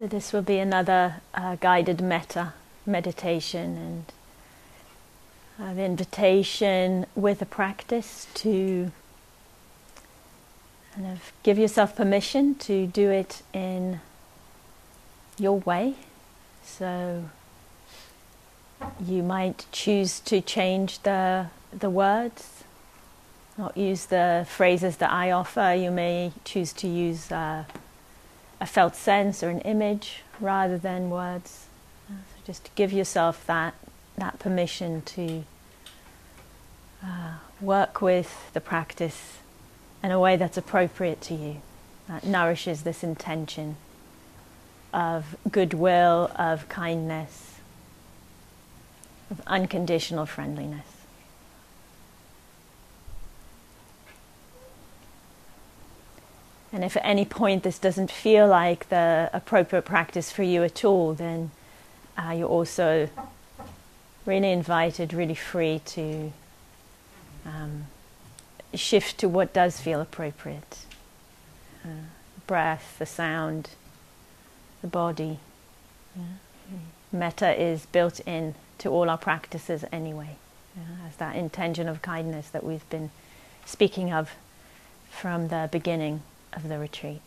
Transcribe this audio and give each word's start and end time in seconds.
This 0.00 0.32
will 0.32 0.42
be 0.42 0.60
another 0.60 1.16
uh, 1.34 1.56
guided 1.56 2.00
metta 2.00 2.52
meditation 2.86 4.04
and 5.58 5.76
uh, 5.76 5.82
invitation 5.82 7.04
with 7.16 7.42
a 7.42 7.44
practice 7.44 8.28
to 8.34 8.92
kind 10.94 11.08
of 11.08 11.32
give 11.42 11.58
yourself 11.58 11.96
permission 11.96 12.54
to 12.54 12.86
do 12.86 13.10
it 13.10 13.42
in 13.52 14.00
your 15.36 15.58
way. 15.58 15.96
So 16.62 17.24
you 19.04 19.24
might 19.24 19.66
choose 19.72 20.20
to 20.20 20.40
change 20.40 21.02
the 21.02 21.48
the 21.76 21.90
words, 21.90 22.62
not 23.56 23.76
use 23.76 24.06
the 24.06 24.46
phrases 24.48 24.98
that 24.98 25.10
I 25.10 25.32
offer. 25.32 25.74
You 25.76 25.90
may 25.90 26.30
choose 26.44 26.72
to 26.74 26.86
use. 26.86 27.32
Uh, 27.32 27.64
a 28.60 28.66
felt 28.66 28.96
sense 28.96 29.42
or 29.42 29.50
an 29.50 29.60
image 29.60 30.22
rather 30.40 30.78
than 30.78 31.10
words. 31.10 31.66
Uh, 32.08 32.14
so 32.14 32.42
just 32.44 32.74
give 32.74 32.92
yourself 32.92 33.46
that 33.46 33.74
that 34.16 34.38
permission 34.38 35.02
to 35.02 35.44
uh, 37.04 37.34
work 37.60 38.02
with 38.02 38.52
the 38.52 38.60
practice 38.60 39.38
in 40.02 40.10
a 40.10 40.20
way 40.20 40.36
that's 40.36 40.56
appropriate 40.56 41.20
to 41.20 41.34
you, 41.34 41.60
that 42.08 42.24
nourishes 42.24 42.82
this 42.82 43.02
intention 43.02 43.76
of 44.92 45.36
goodwill, 45.50 46.30
of 46.36 46.68
kindness, 46.68 47.56
of 49.30 49.40
unconditional 49.46 50.26
friendliness. 50.26 50.97
And 56.72 56.84
if 56.84 56.96
at 56.96 57.04
any 57.04 57.24
point 57.24 57.62
this 57.62 57.78
doesn't 57.78 58.10
feel 58.10 58.46
like 58.46 58.88
the 58.88 59.30
appropriate 59.32 59.82
practice 59.82 60.30
for 60.30 60.42
you 60.42 60.62
at 60.62 60.84
all, 60.84 61.14
then 61.14 61.50
uh, 62.16 62.32
you're 62.32 62.48
also 62.48 63.08
really 64.26 64.52
invited, 64.52 65.14
really 65.14 65.34
free 65.34 65.80
to 65.86 66.32
um, 67.46 67.86
shift 68.74 69.18
to 69.18 69.28
what 69.28 69.54
does 69.54 69.80
feel 69.80 70.00
appropriate. 70.00 70.78
Uh, 71.82 72.08
breath, 72.46 72.96
the 72.98 73.06
sound, 73.06 73.70
the 74.82 74.88
body. 74.88 75.38
Yeah. 76.14 76.22
Metta 77.10 77.60
is 77.60 77.86
built 77.86 78.20
in 78.20 78.54
to 78.78 78.90
all 78.90 79.08
our 79.08 79.16
practices 79.16 79.84
anyway, 79.90 80.36
yeah, 80.76 81.06
as 81.08 81.16
that 81.16 81.34
intention 81.34 81.88
of 81.88 82.02
kindness 82.02 82.50
that 82.50 82.62
we've 82.62 82.88
been 82.90 83.10
speaking 83.64 84.12
of 84.12 84.32
from 85.10 85.48
the 85.48 85.68
beginning 85.72 86.22
of 86.52 86.68
the 86.68 86.78
retreat. 86.78 87.20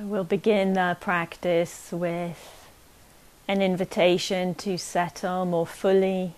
So 0.00 0.06
we'll 0.06 0.24
begin 0.24 0.72
the 0.72 0.96
practice 0.98 1.90
with 1.92 2.59
an 3.50 3.60
invitation 3.60 4.54
to 4.54 4.78
settle 4.78 5.44
more 5.44 5.66
fully 5.66 6.32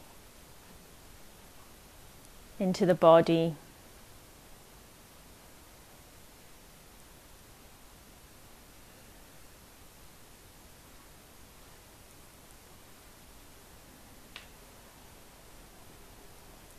into 2.59 2.87
the 2.87 2.95
body. 2.95 3.55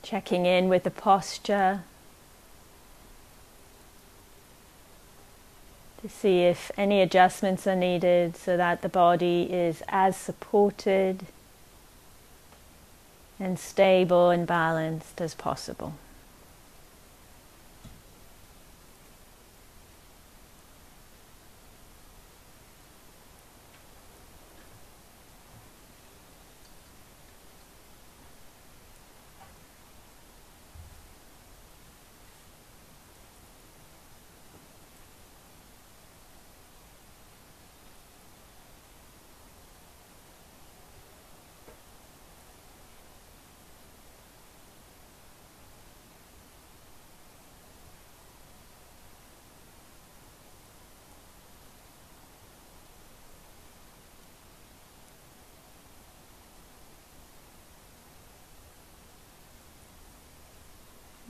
Checking 0.01 0.47
in 0.47 0.67
with 0.67 0.81
the 0.81 0.89
posture. 0.89 1.83
To 6.03 6.09
see 6.09 6.41
if 6.41 6.69
any 6.75 7.02
adjustments 7.02 7.66
are 7.66 7.78
needed 7.78 8.36
so 8.36 8.58
that 8.58 8.81
the 8.81 8.90
body 8.90 9.44
is 9.44 9.81
as 9.88 10.18
supported 10.18 11.25
and 13.40 13.58
stable 13.58 14.30
and 14.30 14.46
balanced 14.46 15.22
as 15.22 15.34
possible. 15.34 15.94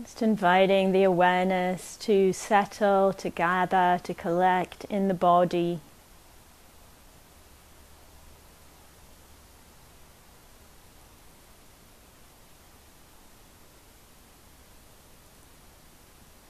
Just 0.03 0.22
inviting 0.22 0.91
the 0.91 1.03
awareness 1.03 1.96
to 2.02 2.34
settle, 2.34 3.14
to 3.14 3.30
gather, 3.30 4.02
to 4.03 4.14
collect 4.14 4.84
in 4.90 5.08
the 5.08 5.14
body. 5.14 5.80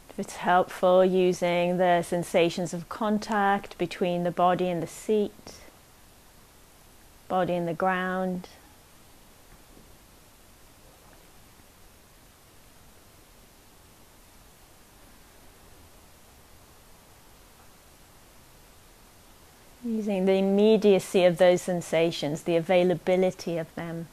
If 0.09 0.17
it's 0.17 0.37
helpful, 0.37 1.05
using 1.05 1.77
the 1.77 2.01
sensations 2.01 2.73
of 2.73 2.89
contact 2.89 3.77
between 3.77 4.23
the 4.23 4.31
body 4.31 4.67
and 4.67 4.81
the 4.81 4.87
seat, 4.87 5.53
body 7.27 7.53
and 7.53 7.67
the 7.67 7.75
ground. 7.75 8.47
Using 19.93 20.25
the 20.25 20.33
immediacy 20.33 21.23
of 21.23 21.37
those 21.37 21.61
sensations, 21.61 22.41
the 22.41 22.55
availability 22.55 23.59
of 23.59 23.73
them. 23.75 24.07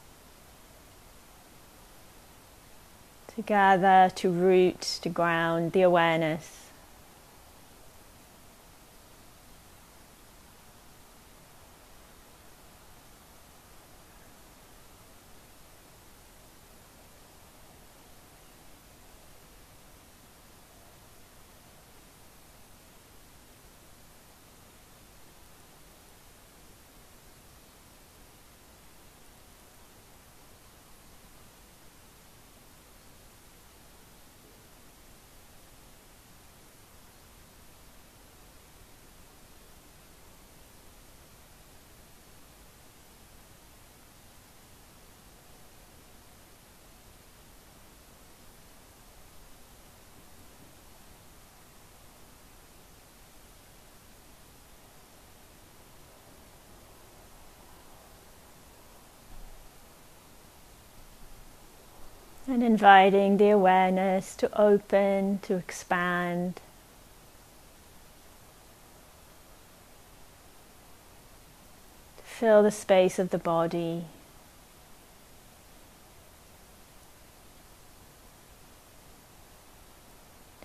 To 3.35 3.41
gather, 3.41 4.13
to 4.17 4.31
root, 4.31 4.83
to 5.01 5.09
ground 5.09 5.73
the 5.73 5.81
awareness. 5.81 6.70
And 62.61 62.73
inviting 62.73 63.39
the 63.39 63.49
awareness 63.49 64.37
to 64.37 64.61
open, 64.61 65.39
to 65.45 65.57
expand. 65.57 66.57
to 72.19 72.23
Fill 72.23 72.63
the 72.63 72.71
space 72.71 73.19
of 73.19 73.31
the 73.31 73.39
body. 73.39 74.05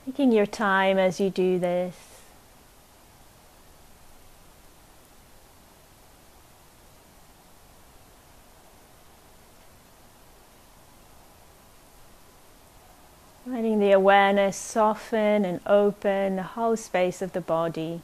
Taking 0.06 0.34
your 0.34 0.46
time 0.46 0.98
as 0.98 1.22
you 1.22 1.30
do 1.30 1.60
this. 1.60 1.96
Letting 13.48 13.78
the 13.80 13.85
awareness 13.96 14.58
soften 14.58 15.46
and 15.46 15.60
open 15.66 16.36
the 16.36 16.44
whole 16.44 16.76
space 16.76 17.22
of 17.22 17.32
the 17.34 17.42
body. 17.42 18.02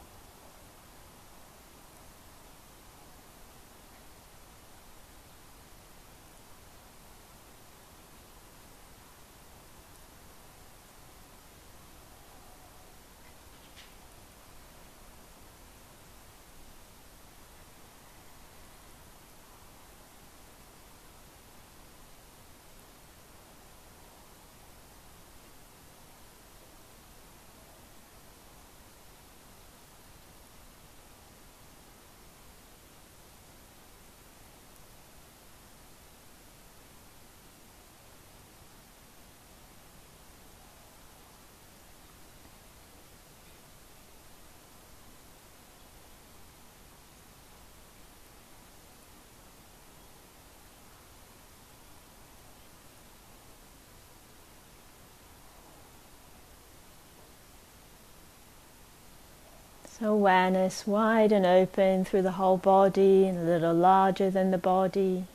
So 60.01 60.13
awareness 60.13 60.88
wide 60.88 61.31
and 61.31 61.45
open 61.45 62.06
through 62.06 62.24
the 62.24 62.31
whole 62.31 62.57
body 62.57 63.27
and 63.27 63.38
a 63.38 63.44
little 63.44 63.75
larger 63.75 64.31
than 64.31 64.50
the 64.50 64.57
body. 64.57 65.25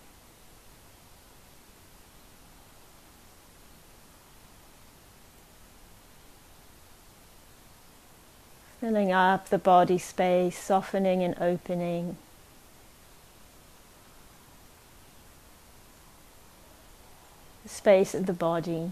Filling 8.80 9.12
up 9.12 9.50
the 9.50 9.58
body 9.58 9.98
space, 9.98 10.58
softening 10.58 11.22
and 11.22 11.40
opening. 11.40 12.16
The 17.62 17.68
space 17.68 18.16
of 18.16 18.26
the 18.26 18.32
body. 18.32 18.90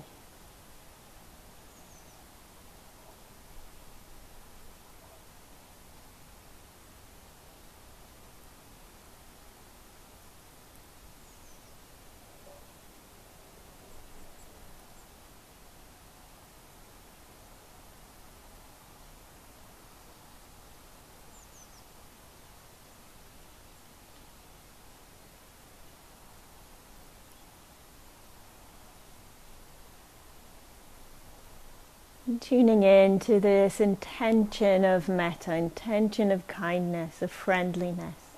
Tuning 32.44 32.82
in 32.82 33.18
to 33.18 33.40
this 33.40 33.80
intention 33.80 34.84
of 34.84 35.08
metta, 35.08 35.54
intention 35.54 36.30
of 36.30 36.46
kindness, 36.46 37.22
of 37.22 37.32
friendliness, 37.32 38.36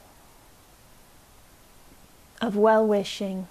of 2.41 2.57
well 2.57 2.87
wishing. 2.87 3.49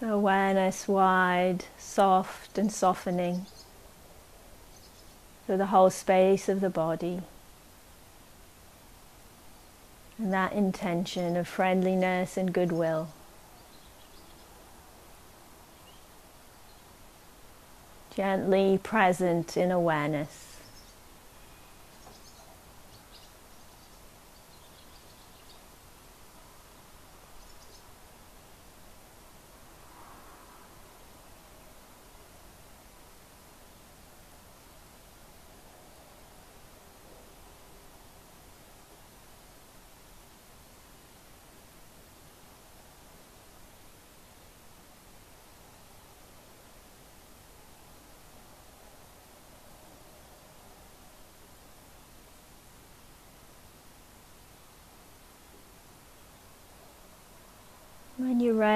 So 0.00 0.14
awareness 0.14 0.88
wide, 0.88 1.66
soft 1.76 2.56
and 2.56 2.72
softening 2.72 3.44
through 5.44 5.58
the 5.58 5.66
whole 5.66 5.90
space 5.90 6.48
of 6.48 6.62
the 6.62 6.70
body. 6.70 7.20
And 10.16 10.32
that 10.32 10.54
intention 10.54 11.36
of 11.36 11.46
friendliness 11.46 12.38
and 12.38 12.50
goodwill. 12.50 13.10
Gently 18.16 18.80
present 18.82 19.58
in 19.58 19.70
awareness. 19.70 20.49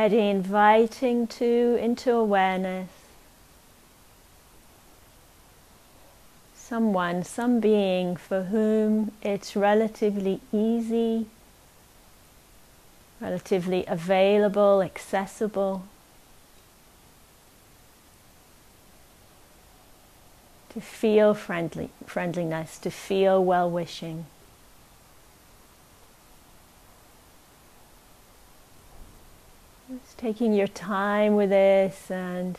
Ready, 0.05 0.29
inviting 0.29 1.27
to 1.29 1.79
into 1.81 2.13
awareness 2.13 2.91
someone, 6.55 7.25
some 7.25 7.59
being 7.59 8.15
for 8.15 8.43
whom 8.43 9.13
it's 9.23 9.57
relatively 9.57 10.43
easy, 10.53 11.25
relatively 13.19 13.87
available, 13.87 14.83
accessible. 14.83 15.87
To 20.75 20.83
feel 20.83 21.33
friendly, 21.33 21.89
friendliness, 22.05 22.77
to 22.81 22.91
feel 22.91 23.43
well 23.43 23.71
wishing. 23.71 24.27
Just 29.89 30.13
taking 30.25 30.55
your 30.55 30.67
time 30.67 31.37
with 31.37 31.51
this 31.51 32.11
and 32.11 32.57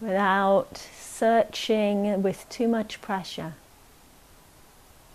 without 0.00 0.76
searching 0.76 2.20
with 2.20 2.44
too 2.48 2.66
much 2.66 3.00
pressure. 3.00 3.54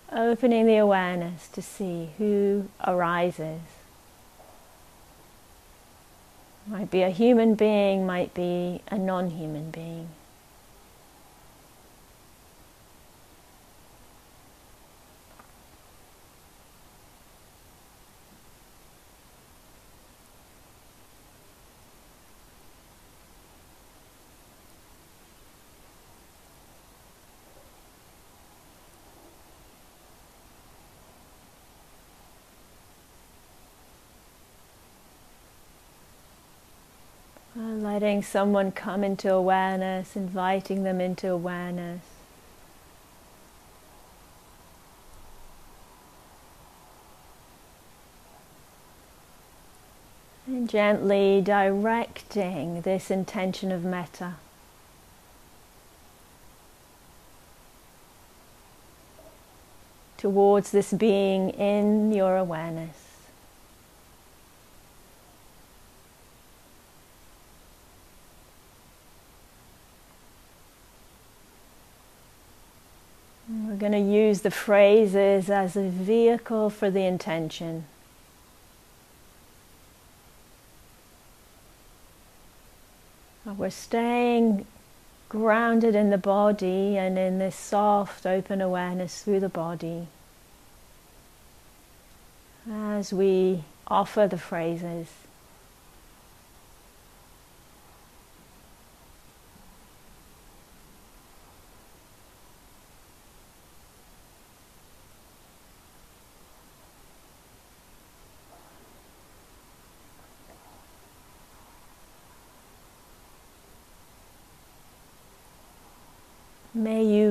Opening 0.09 0.65
the 0.65 0.77
awareness 0.77 1.49
to 1.49 1.61
see 1.61 2.11
who 2.17 2.69
arises. 2.85 3.59
Might 6.65 6.89
be 6.89 7.01
a 7.01 7.09
human 7.09 7.55
being, 7.55 8.05
might 8.05 8.33
be 8.33 8.79
a 8.87 8.97
non 8.97 9.31
human 9.31 9.69
being. 9.69 10.07
Letting 37.99 38.21
someone 38.21 38.71
come 38.71 39.03
into 39.03 39.33
awareness, 39.33 40.15
inviting 40.15 40.83
them 40.83 41.01
into 41.01 41.31
awareness. 41.31 41.99
And 50.45 50.69
gently 50.69 51.41
directing 51.43 52.81
this 52.81 53.09
intention 53.09 53.71
of 53.71 53.83
metta. 53.83 54.35
Towards 60.17 60.69
this 60.69 60.93
being 60.93 61.49
in 61.49 62.13
your 62.13 62.37
awareness. 62.37 63.06
We're 73.77 73.91
going 73.91 74.07
to 74.07 74.11
use 74.11 74.41
the 74.41 74.49
phrases 74.49 75.51
as 75.51 75.75
a 75.75 75.87
vehicle 75.87 76.71
for 76.71 76.89
the 76.89 77.03
intention. 77.03 77.85
We're 83.45 83.69
staying 83.69 84.65
grounded 85.29 85.93
in 85.93 86.09
the 86.09 86.17
body 86.17 86.97
and 86.97 87.19
in 87.19 87.37
this 87.37 87.55
soft, 87.55 88.25
open 88.25 88.61
awareness 88.61 89.21
through 89.21 89.41
the 89.41 89.47
body 89.47 90.07
as 92.67 93.13
we 93.13 93.63
offer 93.85 94.25
the 94.25 94.39
phrases. 94.39 95.07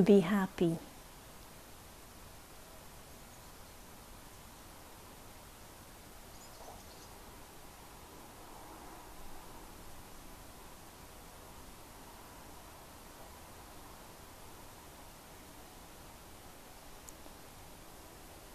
Be 0.01 0.19
happy. 0.19 0.77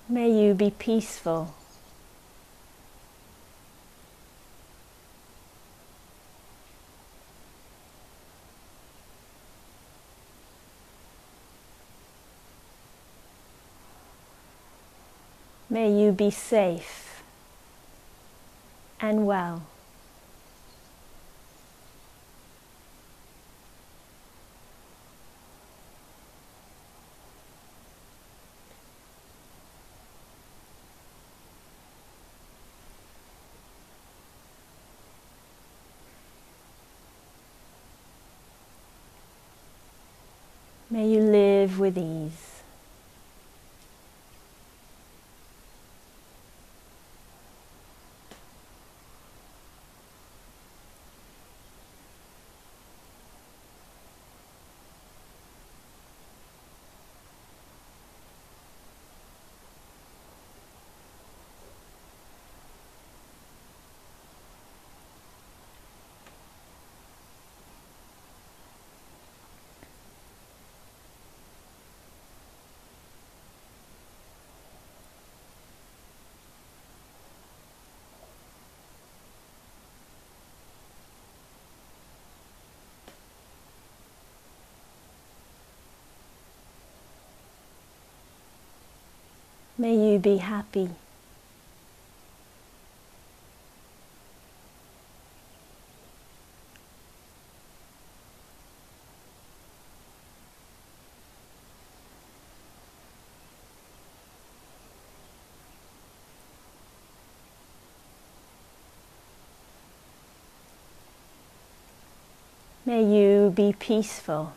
May 0.08 0.30
you 0.30 0.54
be 0.54 0.70
peaceful. 0.70 1.54
May 15.72 15.90
you 15.90 16.12
be 16.12 16.30
safe 16.30 17.22
and 19.00 19.24
well. 19.24 19.62
May 40.90 41.08
you 41.08 41.20
live 41.20 41.78
with 41.78 41.96
ease. 41.96 42.41
May 89.82 90.12
you 90.12 90.20
be 90.20 90.36
happy. 90.36 90.90
May 112.86 113.02
you 113.02 113.50
be 113.50 113.74
peaceful. 113.76 114.52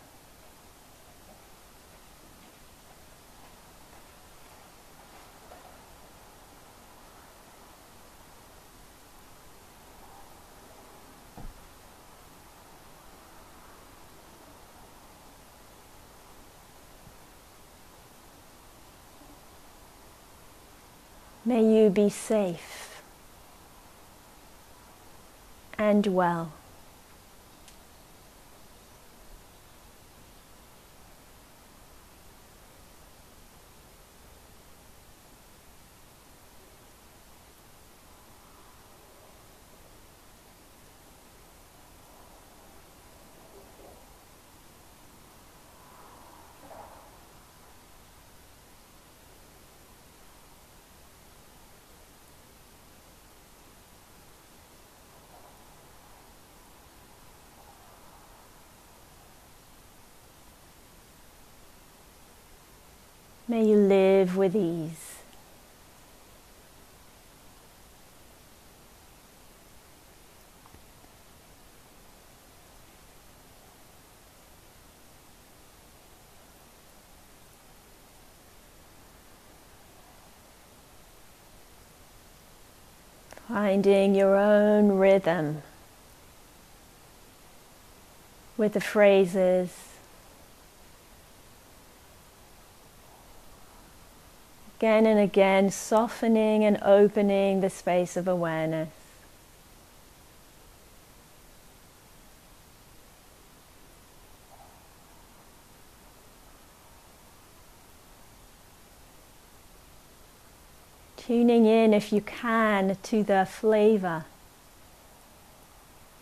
May 21.48 21.62
be 21.90 22.10
safe 22.10 23.02
and 25.78 26.08
well. 26.08 26.52
May 63.56 63.68
you 63.68 63.78
live 63.78 64.36
with 64.36 64.54
ease. 64.54 65.20
Finding 83.48 84.16
your 84.16 84.36
own 84.36 84.98
rhythm 84.98 85.62
with 88.58 88.74
the 88.74 88.82
phrases. 88.82 89.95
Again 94.78 95.06
and 95.06 95.20
again, 95.20 95.72
softening 95.72 96.66
and 96.66 96.78
opening 96.84 97.62
the 97.62 97.70
space 97.70 98.18
of 98.18 98.28
awareness. 98.28 98.90
Tuning 111.16 111.66
in, 111.66 111.94
if 111.94 112.12
you 112.12 112.22
can, 112.22 112.98
to 113.02 113.24
the 113.24 113.48
flavor, 113.50 114.26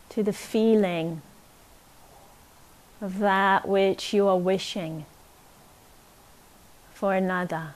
to 0.10 0.22
the 0.22 0.32
feeling 0.32 1.24
of 3.02 3.18
that 3.20 3.68
which 3.68 4.14
you 4.14 4.28
are 4.28 4.38
wishing 4.38 5.06
for 6.94 7.16
another. 7.16 7.74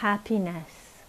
Happiness. 0.00 1.02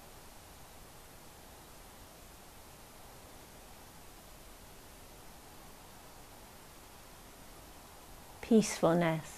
Peacefulness. 8.41 9.37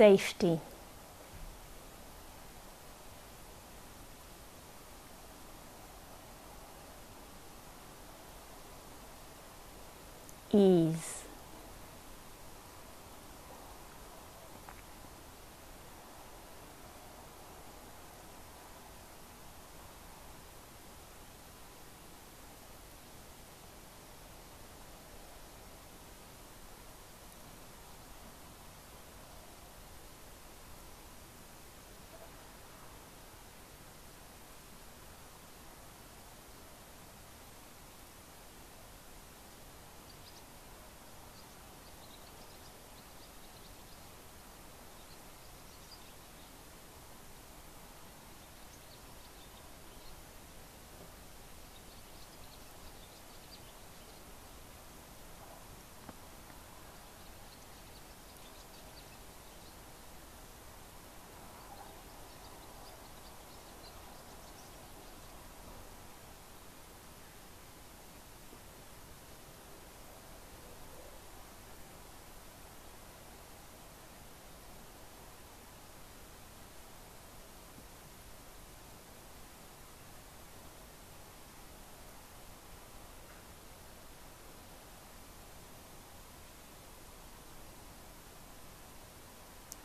safety. 0.00 0.58
Ease. 10.54 11.19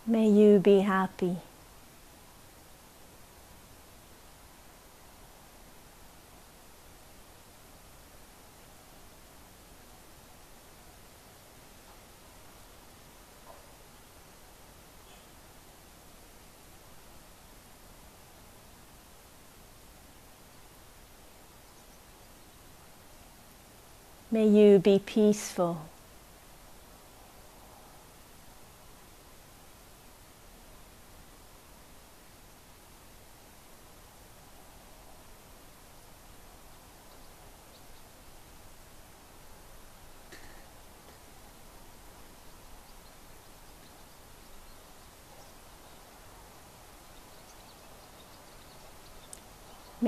May 0.07 0.29
you 0.29 0.59
be 0.59 0.81
happy. 0.81 1.37
May 24.29 24.47
you 24.47 24.77
be 24.77 24.99
peaceful. 24.99 25.94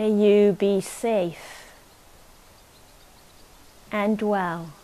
May 0.07 0.13
you 0.13 0.53
be 0.53 0.79
safe 0.79 1.73
and 3.91 4.21
well. 4.21 4.76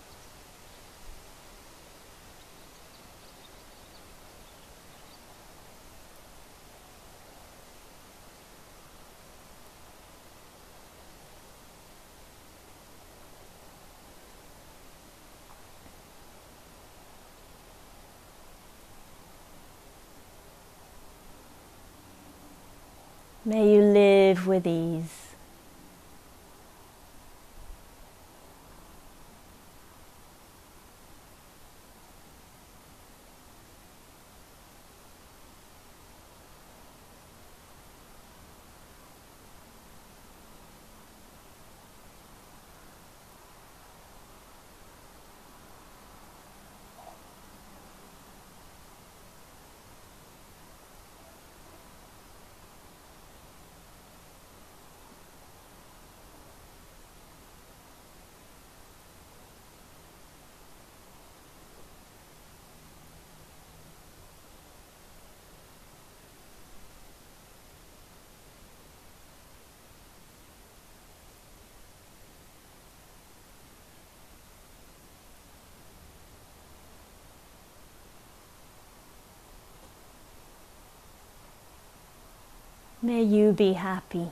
May 83.06 83.22
you 83.22 83.52
be 83.52 83.74
happy. 83.74 84.30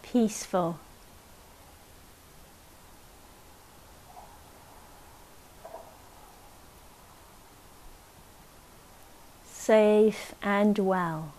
Peaceful. 0.00 0.78
Safe 9.44 10.34
and 10.42 10.78
well. 10.78 11.34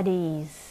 At 0.00 0.08
ease. 0.08 0.70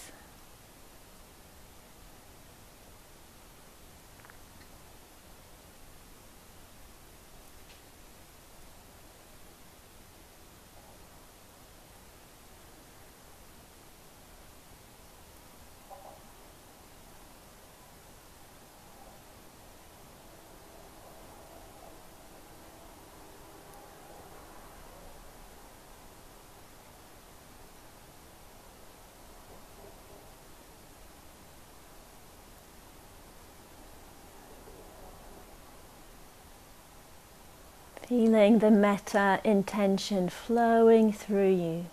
Feeling 38.10 38.58
the 38.58 38.72
metta 38.72 39.40
intention 39.44 40.30
flowing 40.30 41.14
through 41.14 41.52
you, 41.52 41.86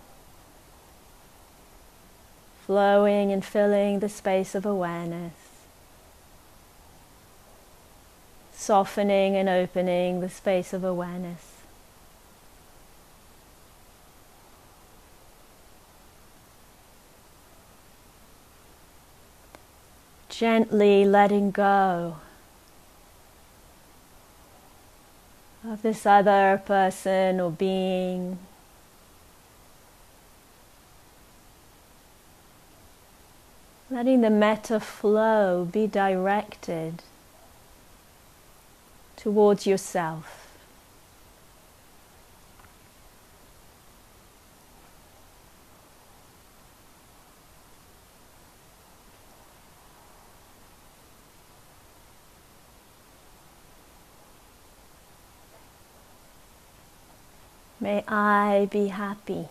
flowing 2.64 3.30
and 3.30 3.44
filling 3.44 3.98
the 3.98 4.08
space 4.08 4.54
of 4.54 4.64
awareness, 4.64 5.34
softening 8.54 9.36
and 9.36 9.46
opening 9.46 10.22
the 10.22 10.30
space 10.30 10.72
of 10.72 10.82
awareness. 10.84 11.52
Gently 20.30 21.04
letting 21.04 21.50
go 21.50 22.16
of 25.68 25.82
this 25.82 26.06
other 26.06 26.62
person 26.64 27.40
or 27.40 27.50
being. 27.50 28.38
Letting 33.90 34.20
the 34.20 34.30
metta 34.30 34.80
flow 34.80 35.64
be 35.64 35.86
directed 35.86 37.02
towards 39.16 39.66
yourself. 39.66 40.45
May 57.86 58.02
I 58.08 58.66
be 58.68 58.88
happy. 58.88 59.46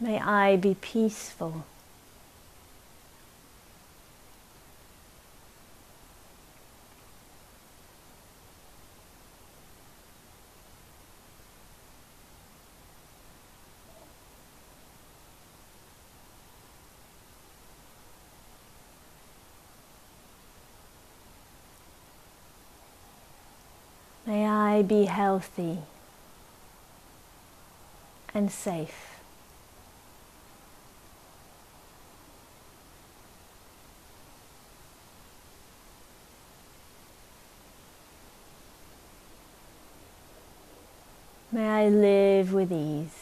May 0.00 0.18
I 0.18 0.56
be 0.56 0.74
peaceful. 0.74 1.64
May 24.24 24.46
Be 24.82 25.04
healthy 25.04 25.78
and 28.34 28.50
safe. 28.50 29.20
May 41.52 41.68
I 41.68 41.88
live 41.88 42.52
with 42.52 42.72
ease. 42.72 43.21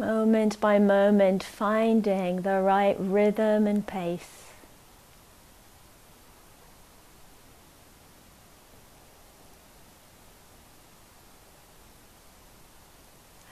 Moment 0.00 0.58
by 0.62 0.78
moment, 0.78 1.42
finding 1.42 2.40
the 2.40 2.62
right 2.62 2.96
rhythm 2.98 3.66
and 3.66 3.86
pace. 3.86 4.46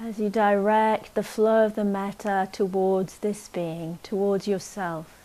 As 0.01 0.19
you 0.19 0.31
direct 0.31 1.15
the 1.15 1.23
flow 1.23 1.67
of 1.67 1.75
the 1.75 1.85
metta 1.85 2.49
towards 2.51 3.19
this 3.19 3.49
being, 3.49 3.99
towards 4.03 4.49
yourself. 4.49 5.18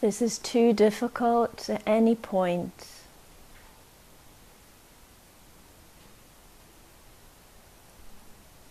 This 0.00 0.20
is 0.20 0.38
too 0.38 0.72
difficult 0.72 1.70
at 1.70 1.82
any 1.86 2.14
point, 2.14 2.86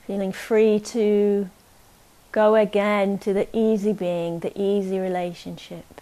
feeling 0.06 0.32
free 0.32 0.80
to 0.80 1.50
go 2.32 2.56
again 2.56 3.18
to 3.20 3.34
the 3.34 3.48
easy 3.58 3.92
being, 3.92 4.40
the 4.40 4.54
easy 4.60 5.00
relationship. 5.00 6.02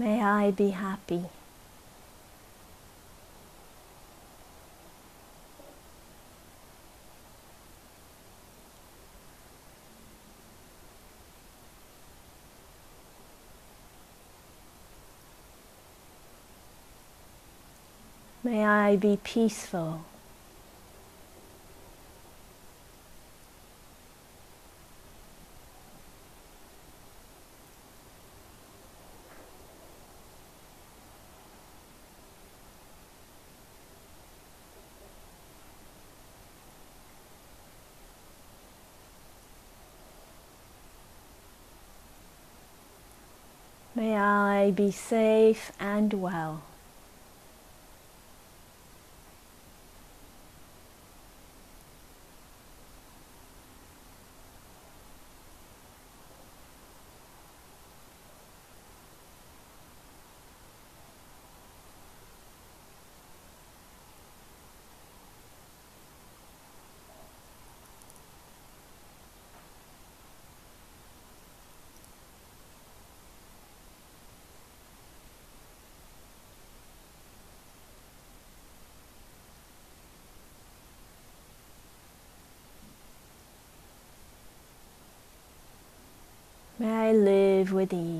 May 0.00 0.22
I 0.22 0.50
be 0.50 0.70
happy. 0.70 1.24
May 18.42 18.64
I 18.64 18.96
be 18.96 19.18
peaceful. 19.22 20.06
May 44.70 44.76
be 44.76 44.92
safe 44.92 45.72
and 45.80 46.14
well. 46.14 46.62
May 86.80 86.99
I 87.10 87.12
live 87.12 87.72
with 87.72 87.92
ease. 87.92 88.19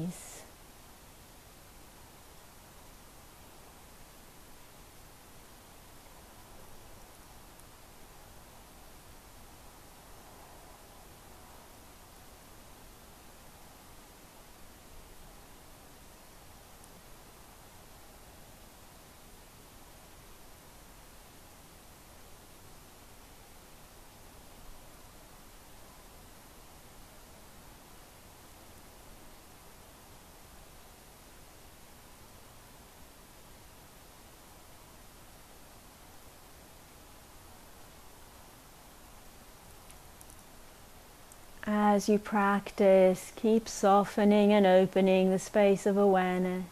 As 41.93 42.09
you 42.09 42.21
practice, 42.21 43.33
keep 43.35 43.69
softening 43.69 44.53
and 44.53 44.65
opening 44.65 45.33
the 45.33 45.41
space 45.41 45.87
of 45.87 45.97
awareness. 45.97 46.67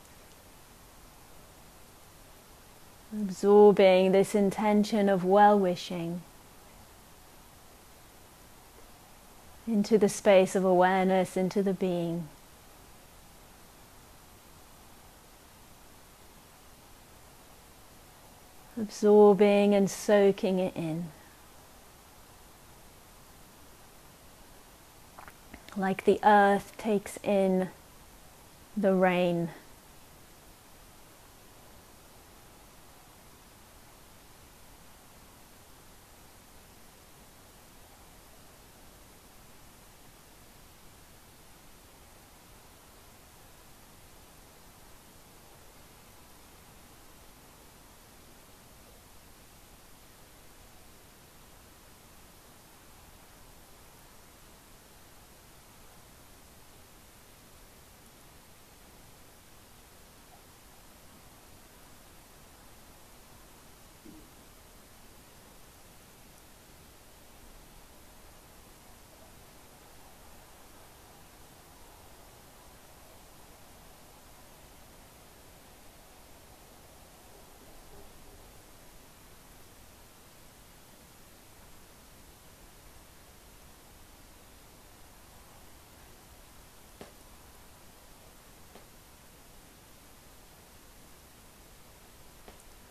Absorbing 3.12 4.12
this 4.12 4.36
intention 4.36 5.08
of 5.08 5.24
well 5.24 5.58
wishing 5.58 6.22
into 9.66 9.98
the 9.98 10.08
space 10.08 10.54
of 10.54 10.64
awareness, 10.64 11.36
into 11.36 11.64
the 11.64 11.74
being. 11.74 12.28
Absorbing 18.80 19.74
and 19.74 19.90
soaking 19.90 20.60
it 20.60 20.76
in. 20.76 21.06
Like 25.78 26.04
the 26.04 26.18
earth 26.24 26.72
takes 26.76 27.18
in 27.22 27.68
the 28.76 28.94
rain. 28.94 29.50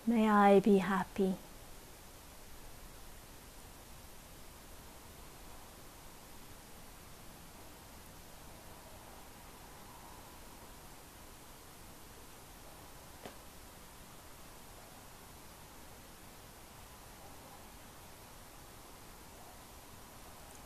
May 0.09 0.29
I 0.29 0.61
be 0.61 0.77
happy. 0.77 1.35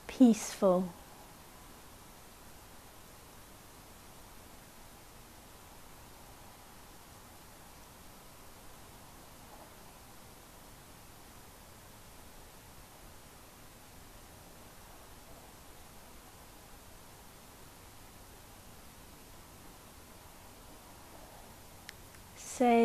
Peaceful. 0.05 1.00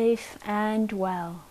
Safe 0.07 0.37
and 0.45 0.93
well. 0.93 1.46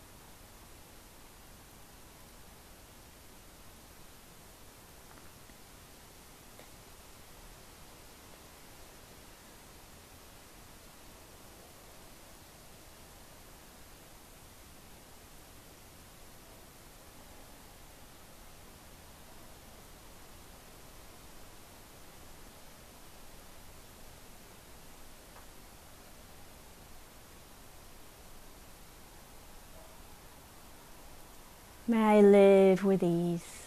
May 31.88 32.18
I 32.18 32.20
live 32.20 32.82
with 32.82 33.04
ease. 33.04 33.65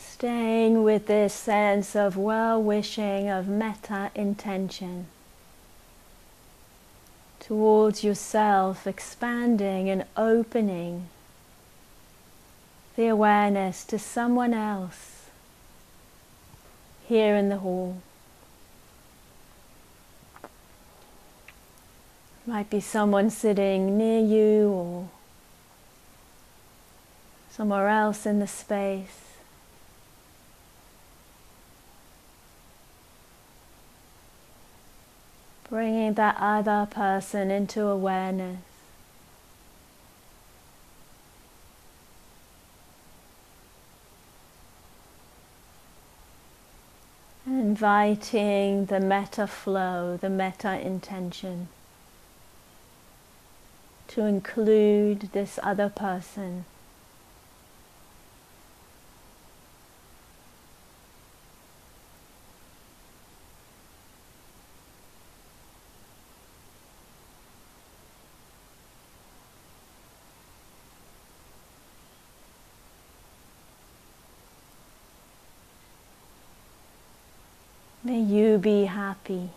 Staying 0.00 0.82
with 0.82 1.06
this 1.06 1.32
sense 1.32 1.94
of 1.94 2.16
well 2.16 2.62
wishing, 2.62 3.28
of 3.28 3.46
metta 3.48 4.10
intention 4.14 5.06
towards 7.40 8.04
yourself, 8.04 8.86
expanding 8.86 9.90
and 9.90 10.04
opening 10.16 11.08
the 12.96 13.08
awareness 13.08 13.84
to 13.84 13.98
someone 13.98 14.54
else 14.54 15.30
here 17.08 17.34
in 17.34 17.48
the 17.48 17.58
hall. 17.58 18.00
Might 22.46 22.70
be 22.70 22.80
someone 22.80 23.30
sitting 23.30 23.98
near 23.98 24.20
you 24.20 24.68
or 24.70 25.08
somewhere 27.50 27.88
else 27.88 28.26
in 28.26 28.38
the 28.38 28.46
space. 28.46 29.29
Bringing 35.70 36.14
that 36.14 36.36
other 36.40 36.86
person 36.90 37.50
into 37.50 37.86
awareness. 37.86 38.58
Inviting 47.46 48.86
the 48.86 49.00
metta 49.00 49.46
flow, 49.46 50.16
the 50.16 50.28
metta 50.28 50.80
intention 50.80 51.68
to 54.08 54.24
include 54.24 55.30
this 55.32 55.60
other 55.62 55.88
person. 55.88 56.64
May 78.02 78.19
you 78.30 78.58
be 78.58 78.84
happy. 78.84 79.50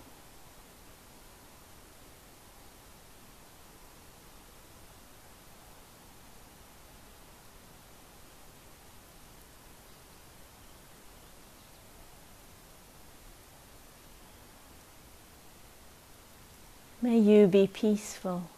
May 17.02 17.20
you 17.20 17.48
be 17.48 17.68
peaceful. 17.68 18.53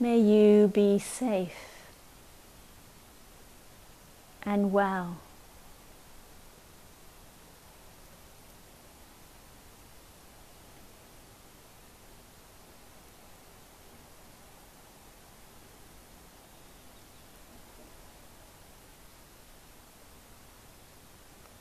May 0.00 0.18
you 0.18 0.68
be 0.68 0.98
safe 0.98 1.74
and 4.42 4.72
well. 4.72 5.16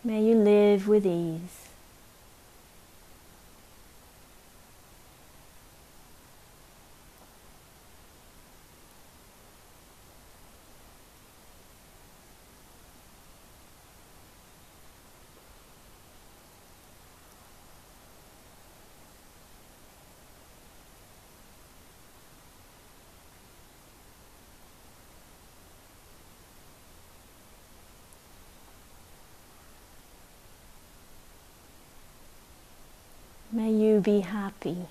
May 0.05 0.21
you 0.21 0.35
live 0.35 0.85
with 0.85 1.05
ease. 1.05 1.63
May 33.55 33.71
you 33.71 33.92
be 34.03 34.19
happy. 34.19 34.87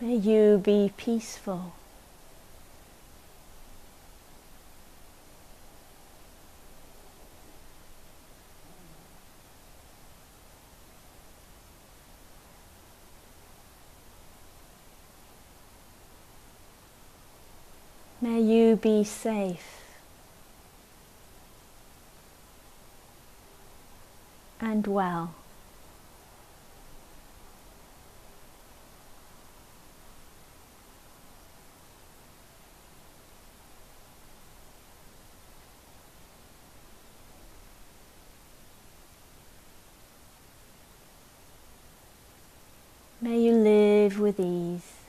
May 0.00 0.16
you 0.16 0.58
be 0.62 0.92
peaceful. 0.98 1.72
May 18.20 18.40
you 18.40 18.73
be 18.84 19.02
safe 19.02 19.80
and 24.60 24.86
well. 24.86 25.32
May 43.22 43.40
you 43.40 43.52
live 43.52 44.20
with 44.20 44.38
ease. 44.38 45.04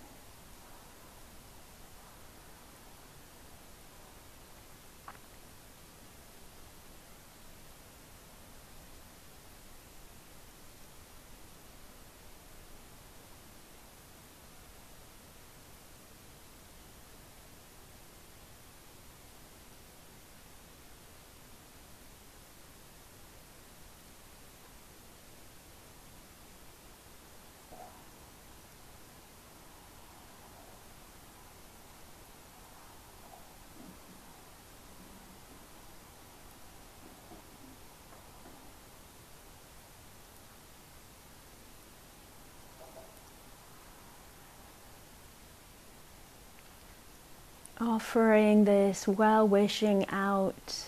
Offering 47.96 48.66
this 48.66 49.08
well 49.08 49.48
wishing 49.48 50.06
out 50.10 50.84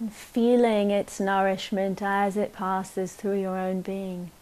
and 0.00 0.12
feeling 0.12 0.90
its 0.90 1.20
nourishment 1.20 2.02
as 2.02 2.36
it 2.36 2.52
passes 2.52 3.12
through 3.12 3.40
your 3.40 3.56
own 3.56 3.82
being. 3.82 4.32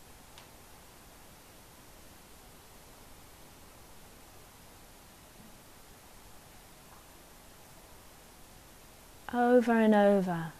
Over 9.35 9.73
and 9.73 9.95
over. 9.95 10.53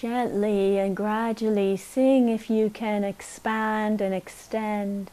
Gently 0.00 0.78
and 0.78 0.96
gradually 0.96 1.76
seeing 1.76 2.30
if 2.30 2.48
you 2.48 2.70
can 2.70 3.04
expand 3.04 4.00
and 4.00 4.14
extend 4.14 5.10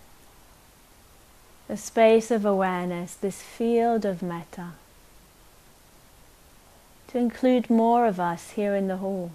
the 1.68 1.76
space 1.76 2.32
of 2.32 2.46
awareness, 2.46 3.14
this 3.14 3.42
field 3.42 4.06
of 4.06 4.22
metta, 4.22 4.76
to 7.10 7.18
include 7.18 7.70
more 7.70 8.06
of 8.06 8.18
us 8.18 8.52
here 8.52 8.76
in 8.76 8.88
the 8.88 8.98
hall. 8.98 9.32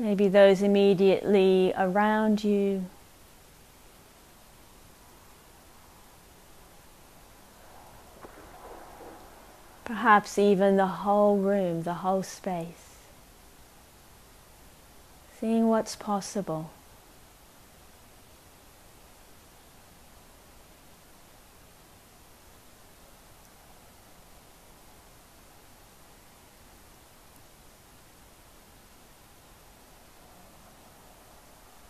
Maybe 0.00 0.26
those 0.26 0.62
immediately 0.62 1.72
around 1.78 2.42
you 2.42 2.86
perhaps 9.98 10.38
even 10.38 10.76
the 10.76 10.86
whole 10.86 11.38
room, 11.38 11.82
the 11.82 11.94
whole 11.94 12.22
space. 12.22 12.98
Seeing 15.40 15.66
what's 15.66 15.96
possible. 15.96 16.70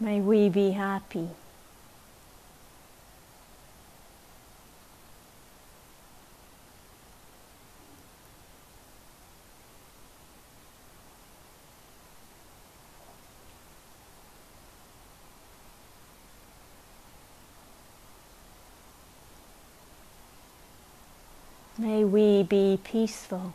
May 0.01 0.23
we 0.23 0.49
be 0.49 0.71
happy. 0.71 1.29
May 21.81 22.03
we 22.03 22.38
be 22.49 22.79
peaceful. 22.83 23.53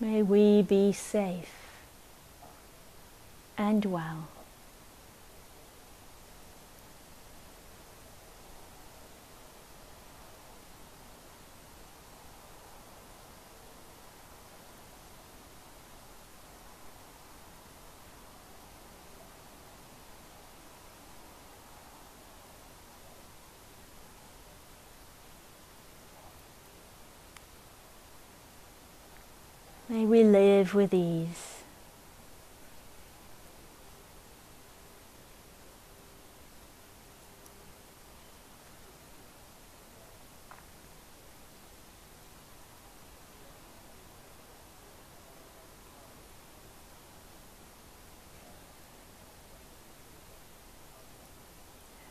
May 0.00 0.22
we 0.22 0.60
be 0.60 0.92
safe 0.92 1.50
and 3.56 3.86
well. 3.86 4.33
May 30.04 30.10
we 30.10 30.22
live 30.22 30.74
with 30.74 30.92
ease. 30.92 31.62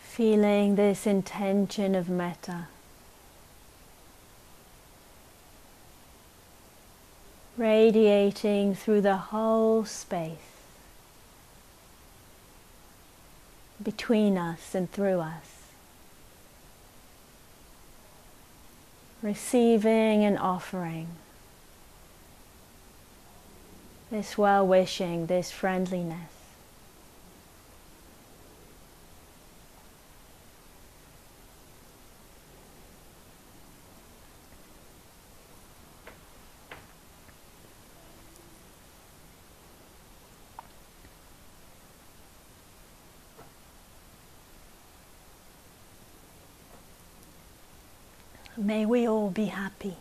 Feeling 0.01 0.77
this 0.77 1.05
intention 1.05 1.93
of 1.93 2.09
metta. 2.09 2.69
Radiating 7.57 8.75
through 8.75 9.01
the 9.01 9.17
whole 9.17 9.85
space 9.85 10.37
between 13.81 14.37
us 14.37 14.73
and 14.73 14.91
through 14.91 15.19
us. 15.19 15.49
Receiving 19.21 20.23
and 20.25 20.37
offering 20.37 21.07
this 24.11 24.37
well 24.37 24.65
wishing, 24.65 25.25
this 25.25 25.49
friendliness. 25.49 26.32
May 48.63 48.85
we 48.85 49.05
all 49.05 49.29
be 49.29 49.47
happy. 49.47 49.97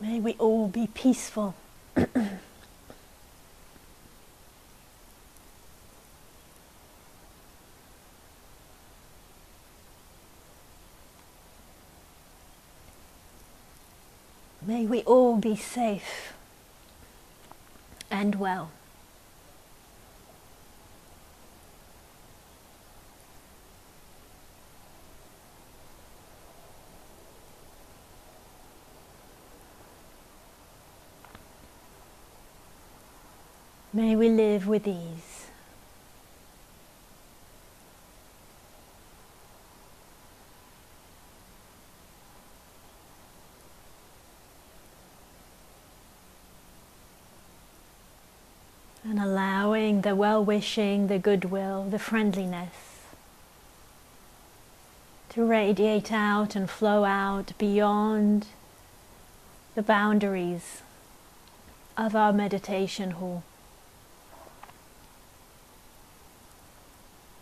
May 0.00 0.18
we 0.18 0.34
all 0.40 0.66
be 0.66 0.88
peaceful. 0.88 1.54
May 14.84 14.90
we 14.90 15.02
all 15.04 15.36
be 15.38 15.56
safe 15.56 16.34
and 18.10 18.34
well. 18.34 18.70
May 33.94 34.14
we 34.14 34.28
live 34.28 34.68
with 34.68 34.86
ease. 34.86 35.13
The 50.14 50.20
well 50.20 50.44
wishing, 50.44 51.08
the 51.08 51.18
goodwill, 51.18 51.88
the 51.90 51.98
friendliness 51.98 53.00
to 55.30 55.44
radiate 55.44 56.12
out 56.12 56.54
and 56.54 56.70
flow 56.70 57.04
out 57.04 57.52
beyond 57.58 58.46
the 59.74 59.82
boundaries 59.82 60.82
of 61.96 62.14
our 62.14 62.32
meditation 62.32 63.10
hall. 63.10 63.42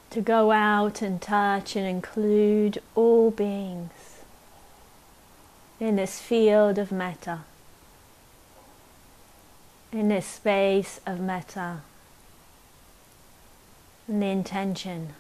To 0.08 0.22
go 0.22 0.50
out 0.50 1.02
and 1.02 1.20
touch 1.20 1.76
and 1.76 1.86
include 1.86 2.80
all 2.94 3.30
beings 3.30 4.22
in 5.78 5.96
this 5.96 6.20
field 6.20 6.78
of 6.78 6.90
metta, 6.90 7.40
in 9.92 10.08
this 10.08 10.24
space 10.24 11.00
of 11.04 11.20
metta, 11.20 11.82
and 14.12 14.22
the 14.22 14.26
intention 14.26 15.14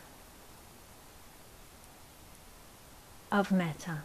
of 3.30 3.50
metta. 3.50 4.02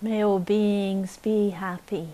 May 0.00 0.24
all 0.24 0.40
beings 0.40 1.16
be 1.18 1.50
happy. 1.50 2.08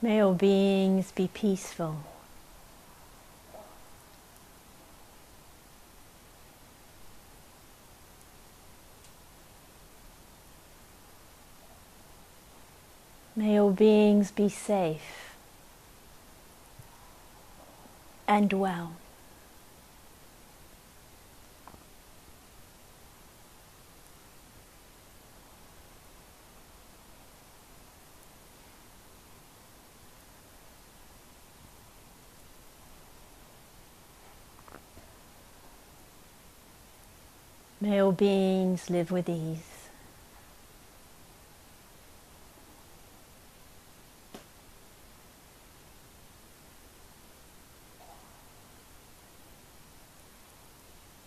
May 0.00 0.20
all 0.20 0.34
beings 0.34 1.10
be 1.10 1.26
peaceful. 1.26 2.04
May 13.34 13.58
all 13.60 13.70
beings 13.70 14.30
be 14.30 14.48
safe 14.48 15.34
and 18.26 18.52
well. 18.52 18.92
May 37.80 38.00
all 38.00 38.10
beings 38.10 38.90
live 38.90 39.12
with 39.12 39.28
ease. 39.28 39.78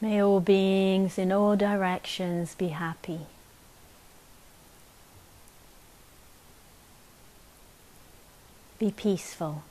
May 0.02 0.22
all 0.22 0.42
beings 0.42 1.18
in 1.18 1.32
all 1.32 1.56
directions 1.56 2.56
be 2.56 2.70
happy. 2.70 3.22
Be 8.78 8.92
peaceful. 8.92 9.64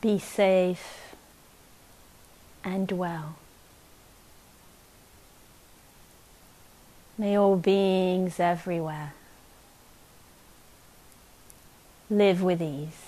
Be 0.00 0.18
safe 0.20 1.07
and 2.68 2.92
well. 2.92 3.36
May 7.16 7.36
all 7.36 7.56
beings 7.56 8.38
everywhere 8.38 9.14
live 12.10 12.42
with 12.42 12.62
ease. 12.62 13.07